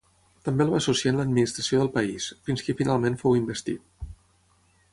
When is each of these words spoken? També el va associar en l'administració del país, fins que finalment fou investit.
També 0.45 0.63
el 0.67 0.71
va 0.75 0.79
associar 0.83 1.11
en 1.13 1.19
l'administració 1.19 1.81
del 1.81 1.91
país, 1.97 2.29
fins 2.47 2.65
que 2.69 2.75
finalment 2.81 3.19
fou 3.21 3.39
investit. 3.41 4.09